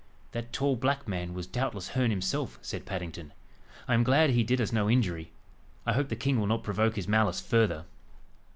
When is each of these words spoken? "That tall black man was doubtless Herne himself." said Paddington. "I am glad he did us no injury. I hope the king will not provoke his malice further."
"That 0.31 0.51
tall 0.51 0.75
black 0.77 1.07
man 1.07 1.35
was 1.35 1.45
doubtless 1.45 1.89
Herne 1.89 2.09
himself." 2.09 2.57
said 2.63 2.87
Paddington. 2.87 3.33
"I 3.87 3.93
am 3.93 4.01
glad 4.01 4.31
he 4.31 4.43
did 4.43 4.59
us 4.59 4.73
no 4.73 4.89
injury. 4.89 5.31
I 5.85 5.93
hope 5.93 6.09
the 6.09 6.15
king 6.15 6.39
will 6.39 6.47
not 6.47 6.63
provoke 6.63 6.95
his 6.95 7.07
malice 7.07 7.39
further." 7.39 7.85